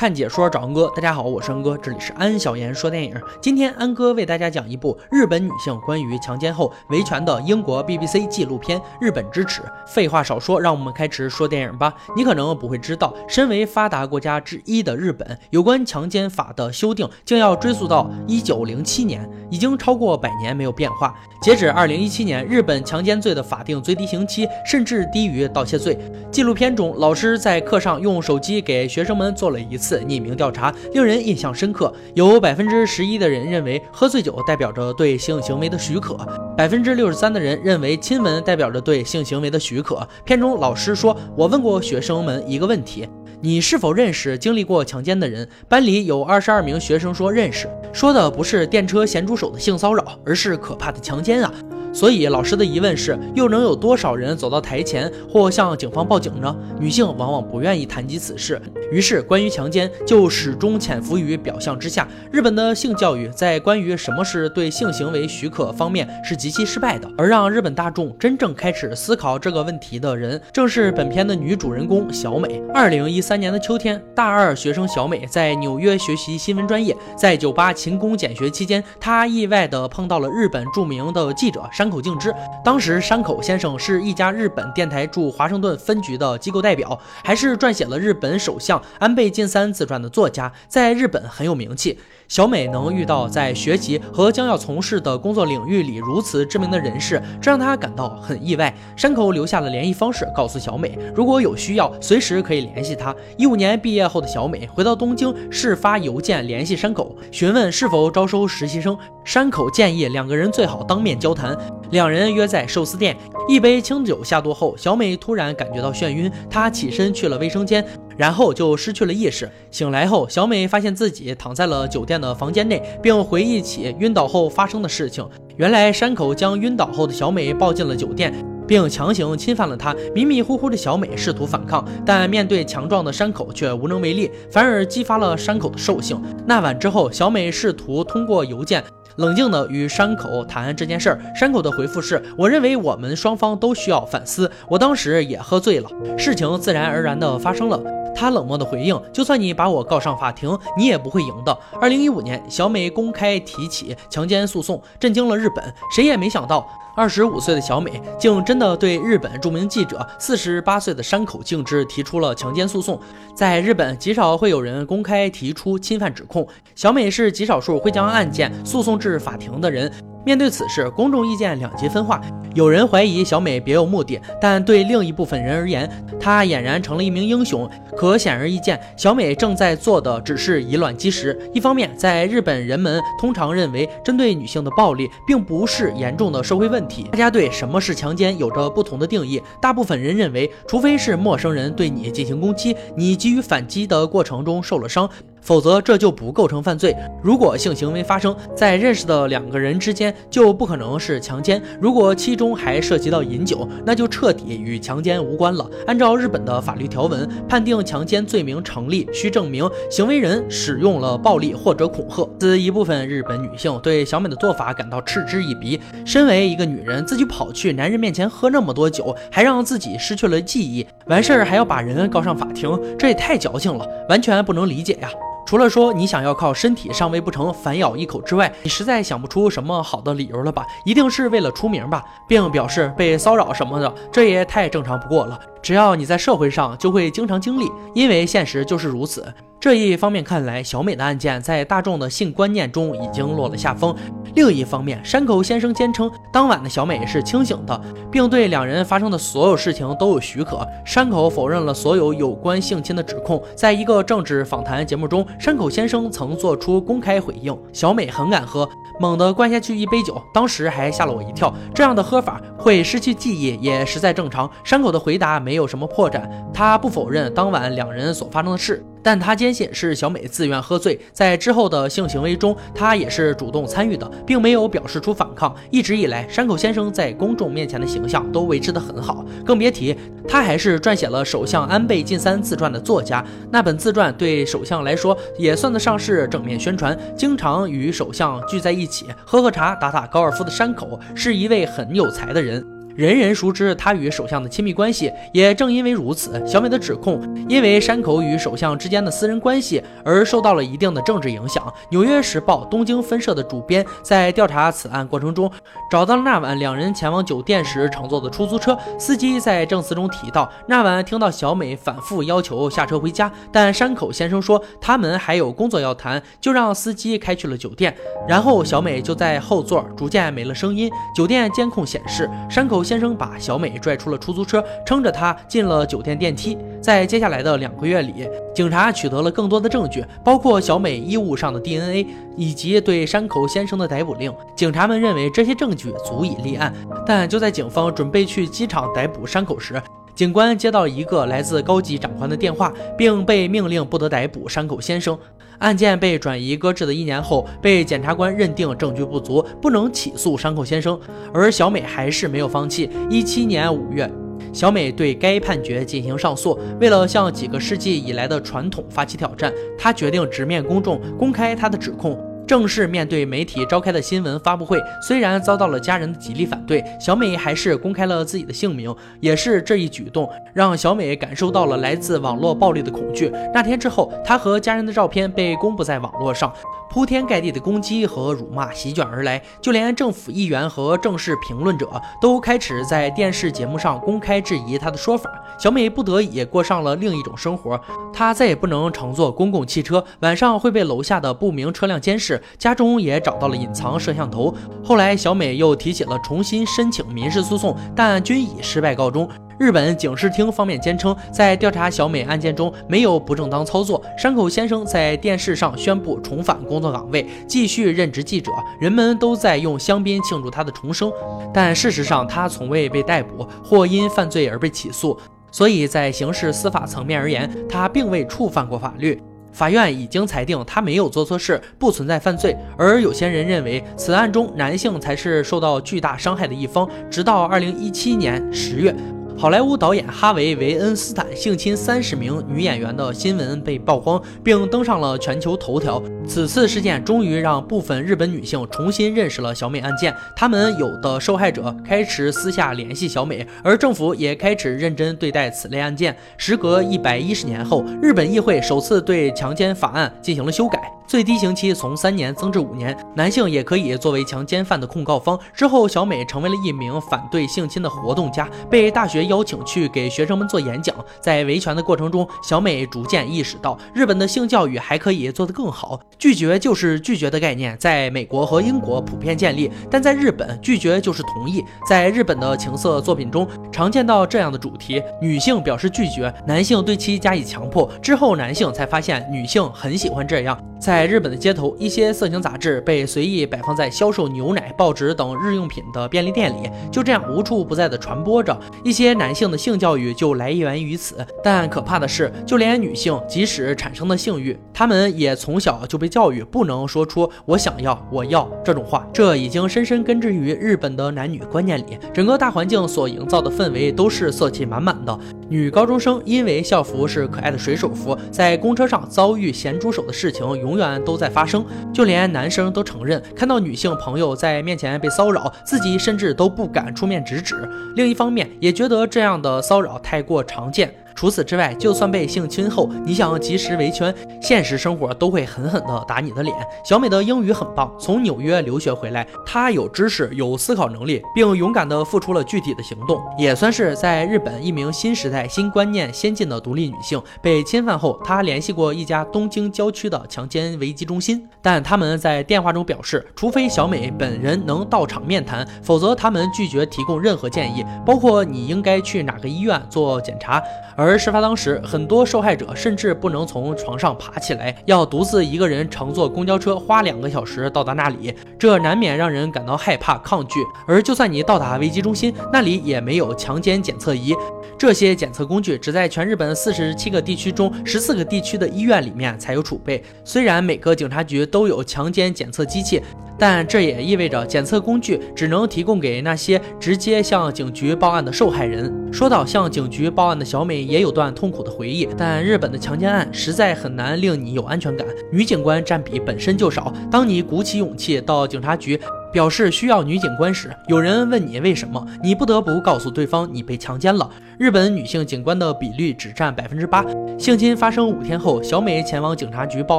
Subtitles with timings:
[0.00, 3.14] 看解说找安哥，大家好，我是安哥，这里是安小言说电影。
[3.38, 9.60] 今天安哥为大家讲一部日本女性关于强奸后维权的英国 BBC 纪录片《日本之耻》。
[9.86, 11.92] 废话少说，让我们开始说电影吧。
[12.16, 21.14] 你可能不会知道，身为发达国家之一的日本，有关强奸法的修订竟要追溯到一九零七年，已经超过百年没有变化。
[21.42, 25.98] 截止二零一七年，日本强奸罪的法定最低刑期甚至低于盗窃罪。
[26.32, 29.89] 纪录片中，老师在课上用手机给学生们做了一次。
[29.98, 36.16] 匿名调查令人印象深刻，有百分之十一的人认为喝醉酒代表着对性行为的许可，
[36.56, 40.06] 百分之六十三的人认为亲吻代表着对性行为的许可。
[40.24, 43.08] 片中老师说：“我问过学生们一个问题，
[43.40, 45.48] 你是否认识经历过强奸的人？
[45.68, 51.52] 班里有二十二名学生说认识，说的不是电车咸猪手的性骚扰，而是可怕的强奸啊。”
[51.92, 56.54] 所以老师的疑问是：又能有多少人走到台前或向警方报警呢？
[56.78, 58.60] 女性往往不愿意谈及此事，
[58.92, 62.06] 于是关于强奸就始终潜伏于表象之下。
[62.30, 72.62] 日本的性教育在关于什么是对性行为许可方面是极其失败的，而让日本大众真正开始思考这个问题的人，正是本片的女主人公小美。
[72.72, 81.68] 二零一三年的秋天，大二学生小美在纽约学习新闻专业，在酒吧勤工俭学期间，她意外地碰到了日本著名的记者。
[81.80, 82.30] 山口敬之，
[82.62, 91.98] 当时山口先生是一家日本电台驻华盛顿分局的机构代表，还是撰写了日本首相安倍晋三自传的作家，在日本很有名气。
[92.28, 98.72] 小美能遇到在学习和将要从事的工作领域里如此知名的人士，这让她感到很意外。
[98.94, 103.16] 山口留下了联系方式，告诉小美，如果有需要，随时可以联系他。
[103.38, 108.96] 一五年毕业后的小美回到东京，是发邮件联系山口，询问是否招收实习生。
[109.24, 111.56] 山口建议两个人最好当面交谈。
[111.90, 113.16] 两人约在寿司店，
[113.48, 117.84] 一杯清酒下肚后，小美突然感觉到眩晕，她起身去了卫生间，
[118.16, 119.50] 然后就失去了意识。
[119.72, 125.28] 醒来后，小美发现自己躺在了酒店的房间内，并回忆起晕倒后发生的事情。
[125.56, 128.32] 原来山口将晕倒后的小美抱进了酒店，
[128.68, 129.92] 并强行侵犯了她。
[130.14, 136.22] 迷迷糊糊的小美试图反抗，但面对强壮的山口却无能为力，反而激发了山口的兽性。
[136.46, 138.84] 那晚之后，小美试图通过邮件。
[139.16, 144.50] 冷静的与山口谈这件事儿，山口的回复是：我认为我们双方都需要反思。
[144.68, 147.99] 我当时也喝醉了，事情自然而然的发生了。
[148.20, 155.64] 他冷漠的回应：“就算你把我告上法庭，你也不会赢的。”二零一五年，小美公开提起强奸诉讼，震惊了日本。
[155.96, 163.00] 谁也没想到，二十五岁的小美竟真的对日本著名记者四十八岁的山口敬之提出了强奸诉讼。
[163.34, 169.90] 在日本，极少会有人公开提出侵犯指控，小美是极少数会将案件诉讼至法庭的人。
[170.24, 172.20] 面对此事，公众意见两极分化。
[172.54, 175.88] 有人怀疑小美别有目的，但对另一部分人而言，
[176.18, 177.68] 她俨然成了一名英雄。
[177.96, 181.38] 可显而易见，小美正在做的只是以卵击石。
[181.54, 189.40] 一方面，在日本人们通常认为，针对女性的暴力并不是严重的社会问题，大家对什么是强奸有着不同的定义。
[189.62, 195.08] 大部分人认为，除非是陌生人对你进行攻击，你基于反击的过程中受了伤。
[195.40, 196.94] 否则这就不构成犯罪。
[197.22, 201.60] 如果性行为发生在认识的两个人之间，就不可能是强奸。
[201.80, 205.68] 如果其中还涉及到饮酒，那就彻底与强奸无关了。
[205.86, 212.28] 按照日本的法律条文，判定强奸罪名成立，需证明行为人使用了暴力或者恐吓。
[212.38, 215.80] 此一部分日本女性对小美的做法感到嗤之以鼻。
[216.04, 225.08] 身为一个女人，自己跑去男人面前喝那么多酒，还让自己失去了记忆，完事儿还要把人告上法庭，这也太矫情了，完全不能理解呀。
[225.50, 230.64] 除了说你想要靠身体上位不成反咬一口之外，你实在想不出什么好的理由了吧？
[230.84, 235.36] 一定是为了出名吧，并表示被骚扰什么的，这也太正常不过了。
[235.60, 239.26] 只要你在社会上，就会经常经历，因为现实就是如此。
[239.58, 243.92] 这一方面看来，小美的案件在大众的性观念中已经落了下风。
[244.34, 247.80] 另一方面，山口先生坚称当晚的小美是清醒的，
[248.10, 250.66] 并对两人发生的所有事情都有许可。
[250.84, 253.42] 山口否认了所有有关性侵的指控。
[253.54, 258.68] 在一个政治访谈节目中，山口先生曾做出公开回应：“小美很敢喝，
[258.98, 261.52] 猛地灌下去一杯酒，当时还吓了我一跳。
[261.74, 266.22] 这样的喝法会失去记忆，也实在正常。”山口的回答没有什么破绽，
[266.52, 268.84] 他不否认当晚两人所发生的事。
[269.02, 275.54] 但他坚信是小美自愿喝醉，在之后的性行为中，他也是主动参与的，并没有表示出反抗。
[275.70, 279.96] 一直以来，山口先生在公众面前的形象都维持得很好，更别提
[280.28, 283.24] 他还是撰写了首相安倍晋三自传的作家。
[283.50, 286.98] 那本自传对首相来说也算得上是正面宣传。
[287.16, 292.79] 经常与首相聚在一起喝喝茶、打打高尔夫的山口，是一位很有才的人。
[293.00, 295.10] 人人熟知他与首相的亲密关系。
[295.32, 297.18] 也正因为如此，小美的指控
[297.48, 301.64] 因为山口与首相之间的私人关系而受到了一定的政治影响。
[301.90, 305.50] 《纽约时报》东京分社的主编在调查此案过程中，
[305.90, 317.96] 找到了那晚两人前往酒店时乘坐的出租车司机，在证词中提到，那晚听到小美反复要求下车回家，但山口先生说他们还有工作要谈，就让司机开去了酒店。
[318.28, 320.90] 然后小美就在后座逐渐没了声音。
[321.16, 326.58] 酒店监控显示，山口先生把小美拽出了出租车，撑着她进了酒店电梯。
[326.80, 332.04] 在接下来的两个月里，警察取得了更多的证据，包括小美衣物上的 DNA
[332.36, 334.34] 以及对山口先生的逮捕令。
[334.56, 336.74] 警察们认为这些证据足以立案。
[337.06, 339.80] 但就在警方准备去机场逮捕山口时，
[340.20, 345.18] 警官接到一个来自高级长官的电话，并被命令不得逮捕山口先生。
[345.60, 351.00] 案件被转移搁置的一年后，被检察官认定证据不足，不能起诉山口先生。
[351.32, 352.90] 而小美还是没有放弃。
[353.08, 354.12] 一七年五月，
[354.52, 356.58] 小美对该判决进行上诉。
[356.78, 362.22] 为了向几个世纪以来的传统发起挑战，她决定直面公众，公开她的指控。
[362.50, 368.92] 正式面对媒体召开的新闻发布会，虽然遭到了家人的极力反对，小美还是公开了自己的姓名。
[369.20, 373.30] 也是这一举动，让小美感受到了来自网络暴力的恐惧。
[373.54, 376.52] 那天之后，她和家人的照片被公布在网络上，
[376.90, 381.88] 铺天盖地的攻击和辱骂席卷而来，就连政府议员和正式评论者
[382.20, 385.30] 都开始在电视节目上公开质疑她的说法。
[385.56, 387.80] 小美不得已过上了另一种生活，
[388.12, 392.42] 她再也不能乘坐公共汽车，晚上会被楼下的不明车辆监视。
[392.58, 394.52] 家中也找到了隐藏摄像头。
[394.82, 399.28] 后来，小美又提起了重新申请民事诉讼，但均以失败告终。
[399.60, 404.02] 日本警视厅方面坚称，在调查小美案件中没有不正当操作。
[404.16, 411.12] 山口先生在电视上宣布重返工作岗位，继续任职记者，人们都在用香槟庆祝他的重生。
[411.52, 415.14] 但事实上，他从未被逮捕或因犯罪而被起诉，
[415.52, 419.20] 所以在刑事司法层面而言，他并未触犯过法律。
[419.52, 422.56] 法院已经裁定他没有做错事，不存在犯罪。
[422.78, 426.88] 而有些人认为此案中男性才是受到巨大伤害的一方。
[427.10, 428.96] 直到二零一七年十月。
[429.40, 436.02] 好莱坞导演哈维·维恩斯坦性侵三十名女演员的新闻被曝光，并登上了全球头条。
[436.28, 440.14] 此次事件终于让部分日本女性重新认识了小美案件。
[440.36, 446.14] 他们有的受害者开始私下联系小美，而政府也开始认真对待此类案件。
[446.36, 450.78] 时隔一百一十年后，日本议会首次对强奸法案进行了修改。
[451.10, 455.36] 最低刑期从三年增至五年，男性也可以作为强奸犯的控告方。
[455.52, 460.94] 之后，小美成为了一名反对性侵的活动家，被大学邀请去给学生们做演讲。
[461.20, 465.98] 在维权的过程中，小美逐渐意识到，日本的性教育还可以做得更好。
[466.16, 471.60] 拒绝就是拒绝的概念，在美国和英国普遍建立，但在日本，拒绝就是同意。
[471.88, 477.90] 在日本的情色作品中，常见到这样的主题：女性表示拒绝，男性对其加以强迫。
[478.00, 480.56] 之后，男性才发现女性很喜欢这样。
[480.78, 488.54] 在在日本的街头，一些色情杂志被随意摆放在销售牛奶、报纸等日用品的便利店里，就这样无处不在地传播着。
[488.84, 491.26] 一些男性的性教育就来源于此。
[491.42, 499.08] 但可怕的是，就连女性即使产生的性欲，她们也从小就被教育不能说出“我想要，我要”这种话。
[499.10, 501.98] 这已经深深根植于日本的男女观念里。
[502.12, 505.18] 整个大环境所营造的氛围都是色气满满的。
[505.48, 517.68] 女高中生因为校服是可爱的水手服，在公车上遭遇咸猪手的事情永远都在发生，就连男生都承认，看到女性朋友在面前被骚扰，自己甚至都不敢出面制止。
[517.96, 520.94] 另一方面，也觉得这样的骚扰太过常见。
[521.14, 526.56] 除此之外，就算被性侵后，你想要及时维权，现实生活都会狠狠地打你的脸。
[526.84, 537.20] 小美的英语很棒，从纽约留学回来，她有知识，有思考能力，并勇敢地付出了具体的行动，也算是在日本一名新时代、新观念、先进的独立女性。
[537.42, 550.62] 被侵犯后，她联系过一家东京郊区的强奸危机中心，但他们在电话中表示，除非小美本人能到场面谈，否则他们拒绝提供任何建议，包括你应该去哪个医院做检查。
[550.96, 560.60] 而而事发当时，很多受害者甚至不能从床上爬起来，要独自一个人乘坐公交车，花两个小时到达那里，这难免让人感到害怕、抗拒。
[560.86, 564.32] 而就算你到达危机中心，那里也没有强奸检测仪，
[564.78, 570.00] 这些检测工具只在全日本四十七个地区中十四个地区的医院里面才有储备。
[570.24, 573.02] 虽然每个警察局都有强奸检测机器。
[573.40, 578.94] 但这也意味着检测工具只能提供给那些直接向警局报案的受害人。
[579.10, 582.06] 说到向警局报案的小美，也有段痛苦的回忆。
[582.16, 586.92] 但日本的强奸案实在很难令你有安全感，女警官占比本身就少。
[587.10, 589.00] 当你鼓起勇气到警察局。
[589.32, 594.28] 表示需要女警官时，有人问你为什么，你不得不告诉对方你被强奸了。
[594.58, 597.06] 日本女性警官的比率只占百分之八。
[597.38, 599.98] 性侵发生五天后，小美前往警察局报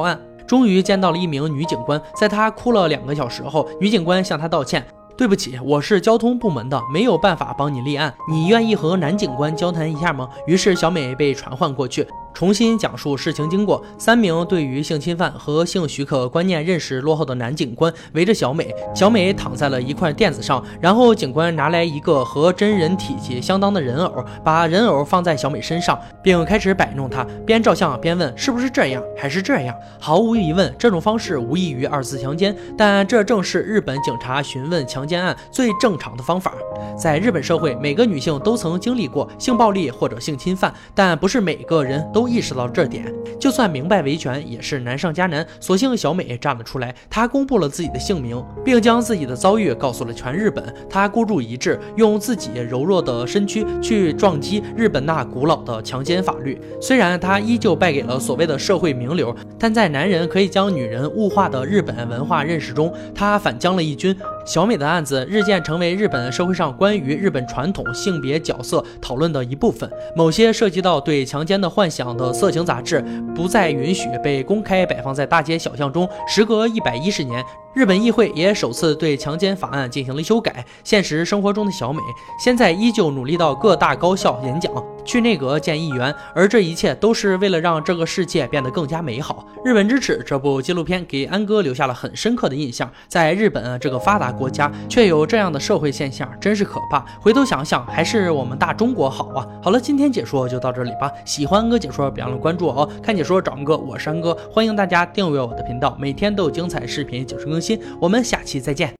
[0.00, 2.00] 案，终于见到了一名女警官。
[2.18, 4.84] 在她哭了两个小时后，女警官向她道歉。
[5.16, 8.12] 对不起，我是交通部门的，没有办法帮你立案。
[8.28, 10.28] 你愿意和男警官交谈一下吗？
[10.46, 12.06] 于是小美被传唤过去。
[12.34, 29.76] 重新讲述事情经过，三名对于性侵犯和性许可观念认识落后的男警官围着小美，小美躺在了一块垫子上，然后警官拿来一个和真人体积相当的人偶，把人偶放在小美身上，并开始摆弄她，边照相边问是不是这样，还是这样？
[30.00, 36.52] 毫无疑问，这种方式无异于二次强奸，但这正是日本警察询问强奸奸案最正常的方法。
[36.98, 42.32] 在日本社会，每个女性都曾经历过性暴力或者性侵犯，但不是每个人都。
[42.32, 45.46] 意识到这点，就算明白维权也是难上加难。
[45.60, 50.74] 所幸小美站了出来，她公布了自己的姓名，并将自己的遭遇告诉了全日本。
[50.88, 56.58] 她孤注一掷，用自己柔弱的身躯去撞击日本那古老的强奸法律。
[56.80, 64.16] 虽然她依旧败给了所谓的社会名流，但在男人可以将女人物化的日本文化认识中，她反将了一军。
[64.46, 69.90] 小美的案子日渐成为日本社会上关于日本传统性别角色讨论的一部分。
[70.14, 73.02] 某些涉及到对强奸的幻想的色情杂志
[73.34, 76.08] 不再允许被公开摆放在大街小巷中。
[76.28, 77.42] 时隔一百一十年。
[77.74, 80.62] 日本议会也首次对强奸法案进行了修改。
[80.84, 82.02] 现实生活中的小美，
[82.38, 84.70] 现在依旧努力到各大高校演讲，
[85.04, 89.46] 去内阁见议员，而这一切都是为了让这个世界变得更加美好。
[89.64, 92.90] 《日本之耻》这部纪录片给安哥留下了很深刻的印象。
[93.08, 97.04] 在日本这个发达国家，却有这样的社会现象，真是可怕。
[97.20, 99.46] 回头想想，还是我们大中国好啊！
[99.62, 101.10] 好了，今天解说就到这里吧。
[101.24, 102.88] 喜欢安哥解说，别忘了关注我哦。
[103.02, 107.80] 看解说找安哥，我是安哥，欢迎大家订阅我的频道，每天都有精彩视频解说更新。
[108.00, 108.90] 我们下期再见。